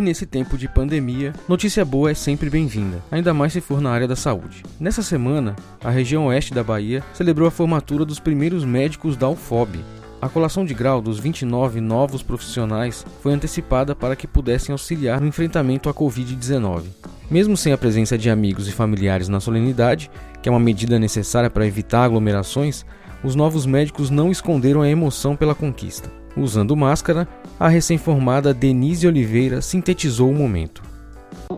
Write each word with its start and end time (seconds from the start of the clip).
nesse 0.00 0.26
tempo 0.26 0.58
de 0.58 0.68
pandemia, 0.68 1.32
notícia 1.48 1.84
boa 1.84 2.10
é 2.10 2.14
sempre 2.14 2.50
bem-vinda, 2.50 3.02
ainda 3.10 3.32
mais 3.32 3.52
se 3.52 3.60
for 3.60 3.80
na 3.80 3.90
área 3.90 4.08
da 4.08 4.16
saúde. 4.16 4.64
Nessa 4.80 5.02
semana, 5.02 5.54
a 5.82 5.90
região 5.90 6.26
oeste 6.26 6.52
da 6.52 6.64
Bahia 6.64 7.02
celebrou 7.12 7.46
a 7.46 7.50
formatura 7.50 8.04
dos 8.04 8.18
primeiros 8.18 8.64
médicos 8.64 9.16
da 9.16 9.28
UFOB. 9.28 9.78
A 10.20 10.28
colação 10.28 10.64
de 10.64 10.74
grau 10.74 11.00
dos 11.00 11.18
29 11.18 11.80
novos 11.80 12.22
profissionais 12.22 13.04
foi 13.22 13.34
antecipada 13.34 13.94
para 13.94 14.16
que 14.16 14.26
pudessem 14.26 14.72
auxiliar 14.72 15.20
no 15.20 15.28
enfrentamento 15.28 15.88
à 15.88 15.94
Covid-19. 15.94 16.84
Mesmo 17.30 17.56
sem 17.56 17.72
a 17.72 17.78
presença 17.78 18.18
de 18.18 18.28
amigos 18.28 18.66
e 18.66 18.72
familiares 18.72 19.28
na 19.28 19.38
solenidade, 19.38 20.10
que 20.42 20.48
é 20.48 20.52
uma 20.52 20.58
medida 20.58 20.98
necessária 20.98 21.50
para 21.50 21.66
evitar 21.66 22.04
aglomerações, 22.04 22.84
os 23.22 23.34
novos 23.34 23.64
médicos 23.64 24.10
não 24.10 24.30
esconderam 24.30 24.82
a 24.82 24.88
emoção 24.88 25.36
pela 25.36 25.54
conquista. 25.54 26.23
Usando 26.36 26.76
máscara, 26.76 27.28
a 27.60 27.68
recém-formada 27.68 28.52
Denise 28.52 29.06
Oliveira 29.06 29.60
sintetizou 29.62 30.30
o 30.30 30.34
momento. 30.34 30.82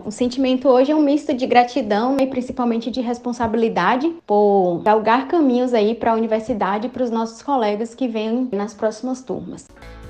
O 0.05 0.11
sentimento 0.11 0.67
hoje 0.67 0.91
é 0.91 0.95
um 0.95 1.01
misto 1.01 1.33
de 1.33 1.47
gratidão 1.47 2.17
e 2.19 2.27
principalmente 2.27 2.91
de 2.91 3.01
responsabilidade 3.01 4.13
por 4.25 4.81
galgar 4.83 5.27
caminhos 5.27 5.73
aí 5.73 5.95
para 5.95 6.11
a 6.11 6.15
universidade 6.15 6.87
e 6.87 6.89
para 6.89 7.03
os 7.03 7.09
nossos 7.09 7.41
colegas 7.41 7.95
que 7.95 8.07
vêm 8.07 8.47
nas 8.51 8.73
próximas 8.73 9.21
turmas. 9.21 9.67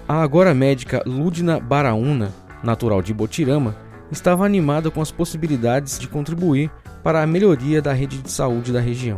A 0.07 0.21
agora 0.21 0.53
médica 0.53 1.01
Ludna 1.05 1.59
Baraúna, 1.59 2.33
natural 2.61 3.01
de 3.01 3.13
Botirama, 3.13 3.75
estava 4.11 4.45
animada 4.45 4.91
com 4.91 5.01
as 5.01 5.11
possibilidades 5.11 5.97
de 5.97 6.07
contribuir 6.07 6.69
para 7.03 7.21
a 7.21 7.27
melhoria 7.27 7.81
da 7.81 7.93
rede 7.93 8.17
de 8.17 8.31
saúde 8.31 8.73
da 8.73 8.79
região. 8.79 9.17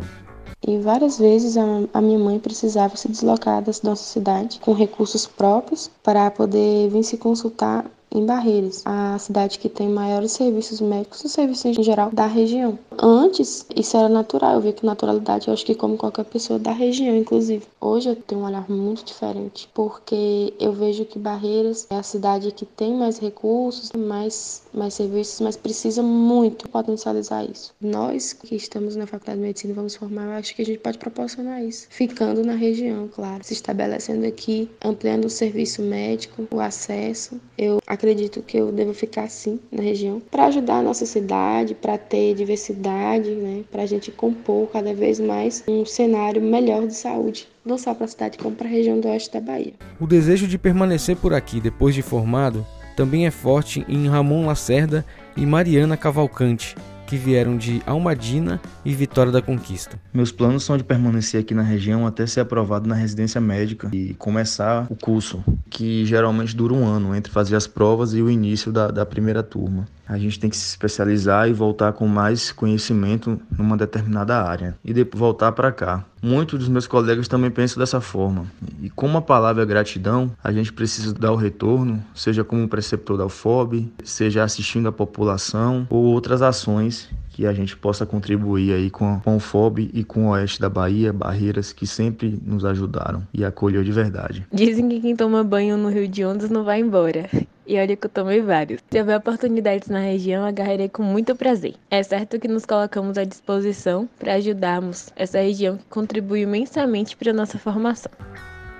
E 0.69 0.77
várias 0.77 1.17
vezes 1.17 1.57
a, 1.57 1.99
minha 1.99 2.19
mãe 2.19 2.37
precisava 2.37 2.95
se 2.95 3.09
deslocar 3.09 3.59
da 3.59 3.71
nossa 3.81 4.03
cidade 4.03 4.59
com 4.59 4.71
recursos 4.71 5.25
próprios 5.25 5.89
para 6.03 6.29
poder 6.29 6.91
vir 6.91 7.03
se 7.03 7.17
consultar 7.17 7.89
em 8.11 8.23
Barreiras, 8.23 8.83
a 8.85 9.17
cidade 9.17 9.57
que 9.57 9.67
tem 9.67 9.89
maiores 9.89 10.31
serviços 10.31 10.79
médicos 10.79 11.23
e 11.23 11.29
serviços 11.29 11.65
em 11.65 11.81
geral 11.81 12.11
da 12.11 12.27
região. 12.27 12.77
Antes, 13.01 13.65
isso 13.73 13.95
era 13.95 14.09
natural, 14.09 14.55
eu 14.55 14.61
vi 14.61 14.73
com 14.73 14.85
naturalidade, 14.85 15.47
eu 15.47 15.53
acho 15.53 15.65
que 15.65 15.73
como 15.73 15.95
qualquer 15.95 16.25
pessoa 16.25 16.59
da 16.59 16.73
região, 16.73 17.15
inclusive. 17.15 17.65
Hoje 17.79 18.09
eu 18.09 18.15
tenho 18.17 18.41
um 18.41 18.45
olhar 18.45 18.69
muito 18.69 19.05
diferente, 19.05 19.69
porque 19.73 20.53
eu 20.59 20.73
vejo 20.73 21.05
que 21.05 21.17
Barreiras 21.17 21.87
é 21.89 21.95
a 21.95 22.03
cidade 22.03 22.51
que 22.51 22.65
tem 22.65 22.93
mais 22.93 23.17
recursos, 23.17 23.93
mais, 23.93 24.63
mais 24.73 24.95
serviços, 24.95 25.39
mas 25.39 25.55
precisa 25.55 26.03
muito 26.03 26.67
potencializar 26.67 27.45
isso. 27.45 27.73
Nós 27.79 28.33
que 28.33 28.55
estamos 28.55 28.97
na 28.97 29.07
Faculdade 29.07 29.39
de 29.39 29.45
Medicina 29.45 29.73
vamos 29.73 29.95
formar, 29.95 30.25
eu 30.25 30.31
acho 30.33 30.53
que 30.53 30.61
a 30.61 30.65
gente 30.65 30.79
pode 30.79 30.97
proporcionar 30.97 31.63
isso, 31.63 31.87
ficando 31.89 32.43
na 32.43 32.53
região, 32.53 33.07
claro, 33.07 33.45
se 33.45 33.53
estabelecendo 33.53 34.25
aqui, 34.25 34.69
ampliando 34.83 35.23
o 35.23 35.29
serviço 35.29 35.81
médico, 35.81 36.45
o 36.51 36.59
acesso. 36.59 37.39
Eu 37.57 37.79
acredito 37.87 38.41
que 38.41 38.57
eu 38.57 38.73
devo 38.73 38.93
ficar 38.93 39.23
assim 39.23 39.57
na 39.71 39.81
região 39.81 40.21
para 40.29 40.47
ajudar 40.47 40.79
a 40.79 40.83
nossa 40.83 41.05
cidade, 41.05 41.73
para 41.75 41.97
ter 41.97 42.35
diversidade, 42.35 42.88
né, 42.89 43.63
para 43.71 43.83
a 43.83 43.85
gente 43.85 44.11
compor 44.11 44.69
cada 44.71 44.93
vez 44.93 45.19
mais 45.19 45.63
um 45.67 45.85
cenário 45.85 46.41
melhor 46.41 46.87
de 46.87 46.93
saúde, 46.93 47.47
não 47.65 47.77
só 47.77 47.93
para 47.93 48.05
a 48.05 48.07
cidade 48.07 48.37
como 48.37 48.55
para 48.55 48.67
a 48.67 48.71
região 48.71 48.99
do 48.99 49.07
oeste 49.07 49.31
da 49.31 49.41
Bahia. 49.41 49.73
O 49.99 50.07
desejo 50.07 50.47
de 50.47 50.57
permanecer 50.57 51.15
por 51.15 51.33
aqui 51.33 51.59
depois 51.59 51.93
de 51.93 52.01
formado 52.01 52.65
também 52.95 53.25
é 53.25 53.31
forte 53.31 53.85
em 53.87 54.07
Ramon 54.07 54.45
Lacerda 54.45 55.05
e 55.37 55.45
Mariana 55.45 55.95
Cavalcante, 55.95 56.75
que 57.07 57.17
vieram 57.17 57.57
de 57.57 57.81
Almadina 57.87 58.61
e 58.85 58.93
Vitória 58.93 59.31
da 59.31 59.41
Conquista. 59.41 59.99
Meus 60.13 60.31
planos 60.31 60.63
são 60.63 60.77
de 60.77 60.83
permanecer 60.83 61.41
aqui 61.41 61.55
na 61.55 61.63
região 61.63 62.05
até 62.05 62.27
ser 62.27 62.41
aprovado 62.41 62.87
na 62.87 62.93
residência 62.93 63.41
médica 63.41 63.89
e 63.91 64.13
começar 64.13 64.85
o 64.91 64.95
curso, 64.95 65.43
que 65.69 66.05
geralmente 66.05 66.55
dura 66.55 66.73
um 66.73 66.85
ano 66.85 67.15
entre 67.15 67.31
fazer 67.31 67.55
as 67.55 67.67
provas 67.67 68.13
e 68.13 68.21
o 68.21 68.29
início 68.29 68.71
da, 68.71 68.87
da 68.87 69.05
primeira 69.05 69.43
turma. 69.43 69.87
A 70.07 70.17
gente 70.17 70.39
tem 70.39 70.49
que 70.49 70.57
se 70.57 70.67
especializar 70.67 71.47
e 71.47 71.53
voltar 71.53 71.93
com 71.93 72.07
mais 72.07 72.51
conhecimento 72.51 73.39
numa 73.55 73.77
determinada 73.77 74.41
área 74.41 74.75
e 74.83 74.91
depois 74.91 75.19
voltar 75.19 75.51
para 75.51 75.71
cá. 75.71 76.03
Muitos 76.21 76.59
dos 76.59 76.67
meus 76.67 76.87
colegas 76.87 77.27
também 77.27 77.51
pensam 77.51 77.79
dessa 77.79 78.01
forma. 78.01 78.45
E 78.81 78.89
como 78.89 79.19
a 79.19 79.21
palavra 79.21 79.61
é 79.61 79.65
gratidão, 79.65 80.31
a 80.43 80.51
gente 80.51 80.73
precisa 80.73 81.13
dar 81.13 81.31
o 81.31 81.35
retorno, 81.35 82.03
seja 82.15 82.43
como 82.43 82.67
preceptor 82.67 83.17
da 83.17 83.25
UFOB, 83.25 83.87
seja 84.03 84.43
assistindo 84.43 84.89
a 84.89 84.91
população 84.91 85.85
ou 85.89 86.03
outras 86.05 86.41
ações 86.41 87.07
que 87.39 87.45
a 87.45 87.53
gente 87.53 87.77
possa 87.77 88.05
contribuir 88.05 88.73
aí 88.73 88.89
com, 88.89 89.17
com 89.21 89.37
o 89.37 89.39
FOB 89.39 89.89
e 89.93 90.03
com 90.03 90.25
o 90.25 90.29
Oeste 90.31 90.59
da 90.59 90.67
Bahia, 90.67 91.13
Barreiras, 91.13 91.71
que 91.71 91.87
sempre 91.87 92.37
nos 92.45 92.65
ajudaram 92.65 93.25
e 93.33 93.45
acolheu 93.45 93.81
de 93.81 93.93
verdade. 93.93 94.45
Dizem 94.51 94.89
que 94.89 94.99
quem 94.99 95.15
toma 95.15 95.41
banho 95.41 95.58
no 95.67 95.89
Rio 95.89 96.07
de 96.07 96.23
Ondas 96.23 96.49
não 96.49 96.63
vai 96.63 96.79
embora. 96.79 97.29
E 97.67 97.77
olha 97.77 97.95
que 97.95 98.05
eu 98.05 98.09
tomei 98.09 98.41
vários. 98.41 98.81
Se 98.89 98.99
houver 98.99 99.17
oportunidades 99.17 99.89
na 99.89 99.99
região, 99.99 100.43
agarrarei 100.43 100.89
com 100.89 101.03
muito 101.03 101.35
prazer. 101.35 101.75
É 101.91 102.01
certo 102.01 102.39
que 102.39 102.47
nos 102.47 102.65
colocamos 102.65 103.17
à 103.17 103.23
disposição 103.23 104.09
para 104.17 104.35
ajudarmos 104.35 105.09
essa 105.15 105.39
região 105.39 105.77
que 105.77 105.83
contribui 105.89 106.41
imensamente 106.41 107.15
para 107.15 107.33
nossa 107.33 107.59
formação. 107.59 108.11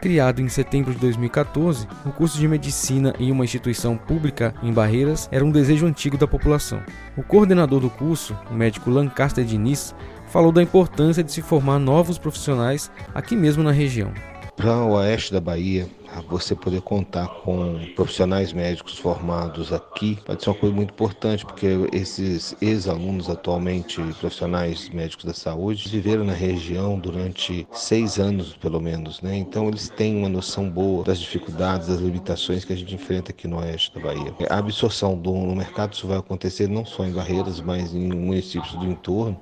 Criado 0.02 0.42
em 0.42 0.48
setembro 0.48 0.94
de 0.94 1.00
2014, 1.00 1.86
o 2.06 2.12
curso 2.12 2.40
de 2.40 2.48
medicina 2.48 3.14
em 3.20 3.32
uma 3.32 3.44
instituição 3.44 3.98
pública 3.98 4.56
em 4.64 4.72
Barreiras 4.72 5.28
era 5.30 5.44
um 5.44 5.52
desejo 5.52 5.86
antigo 5.86 6.18
da 6.18 6.26
população. 6.26 6.82
O 7.18 7.22
coordenador 7.22 7.82
do 7.82 7.90
curso, 7.90 8.36
o 8.50 8.54
médico 8.54 8.90
Lancaster 8.90 9.44
Diniz, 9.44 9.94
falou 10.30 10.54
da 10.54 10.64
importância 10.64 11.24
de 11.24 11.32
se 11.32 11.42
formar 11.42 11.80
novos 11.80 12.18
profissionais 12.18 12.90
aqui 13.14 13.36
mesmo 13.36 13.62
na 13.62 13.72
região. 13.72 14.14
Para 14.59 14.75
o 14.75 14.92
oeste 14.96 15.31
da 15.31 15.40
Bahia, 15.40 15.88
você 16.28 16.53
poder 16.53 16.81
contar 16.81 17.30
com 17.30 17.80
profissionais 17.96 18.52
médicos 18.52 18.97
formados 18.97 19.72
aqui 19.72 20.20
pode 20.25 20.44
ser 20.44 20.50
uma 20.50 20.56
coisa 20.58 20.75
muito 20.75 20.92
importante, 20.92 21.46
porque 21.46 21.66
esses 21.94 22.53
ex-alunos 22.62 23.30
atualmente 23.30 24.02
profissionais 24.19 24.90
médicos 24.90 25.24
da 25.24 25.34
saúde 25.34 25.88
viveram 25.88 26.25
na 26.25 26.34
região 26.34 27.00
durante 27.00 27.66
seis 27.72 28.19
anos, 28.19 28.53
pelo 28.58 28.81
menos, 28.81 29.22
né? 29.22 29.38
Então 29.38 29.69
eles 29.69 29.88
têm 29.88 30.18
uma 30.18 30.28
noção 30.28 30.69
boa 30.69 31.06
das 31.06 31.19
dificuldades, 31.19 31.88
das 31.88 32.02
limitações 32.02 32.66
que 32.66 32.74
a 32.74 32.75
gente 32.75 32.94
enfrenta 32.94 33.31
aqui 33.31 33.48
no 33.48 33.59
oeste 33.59 33.96
da 33.96 34.02
Bahia. 34.02 34.36
A 34.50 34.58
absorção 34.58 35.18
do, 35.18 35.31
no 35.31 35.56
mercado 35.56 35.94
isso 35.94 36.06
vai 36.06 36.18
acontecer 36.18 36.68
não 36.68 36.84
só 36.84 37.06
em 37.06 37.14
Barreiras, 37.14 37.62
mas 37.62 37.94
em 37.94 38.09
municípios 38.09 38.74
do 38.74 38.86
entorno. 38.86 39.40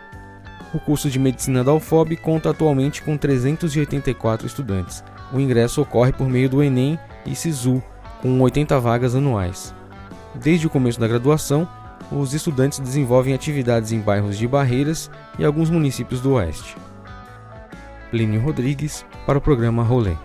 O 0.73 0.79
curso 0.79 1.09
de 1.09 1.17
medicina 1.17 1.63
da 1.63 1.73
UFOB 1.73 2.17
conta 2.17 2.49
atualmente 2.49 3.01
com 3.01 3.17
384 3.17 4.45
estudantes 4.45 5.03
o 5.31 5.39
ingresso 5.39 5.81
ocorre 5.81 6.13
por 6.13 6.27
meio 6.27 6.49
do 6.49 6.63
Enem 6.63 6.97
e 7.25 7.35
SISU, 7.35 7.81
com 8.21 8.39
80 8.39 8.79
vagas 8.79 9.15
anuais. 9.15 9.73
Desde 10.35 10.67
o 10.67 10.69
começo 10.69 10.99
da 10.99 11.07
graduação, 11.07 11.67
os 12.11 12.33
estudantes 12.33 12.79
desenvolvem 12.79 13.33
atividades 13.33 13.91
em 13.91 13.99
bairros 13.99 14.37
de 14.37 14.47
Barreiras 14.47 15.11
e 15.37 15.43
alguns 15.43 15.69
municípios 15.69 16.21
do 16.21 16.33
Oeste. 16.33 16.77
Plínio 18.09 18.39
Rodrigues, 18.39 19.05
para 19.25 19.37
o 19.37 19.41
programa 19.41 19.83
Rolê. 19.83 20.15